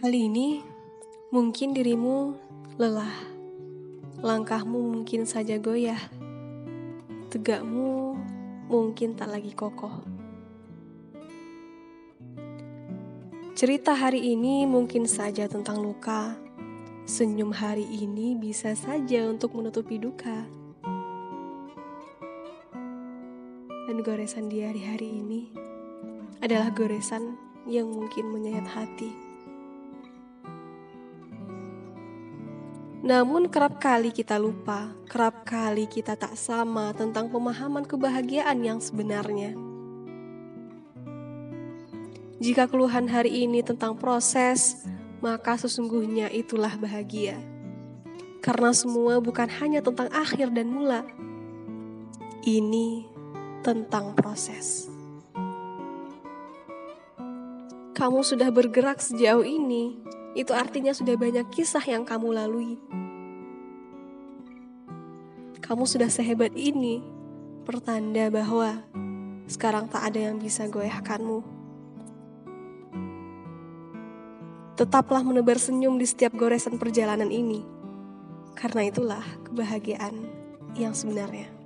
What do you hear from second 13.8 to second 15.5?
hari ini mungkin saja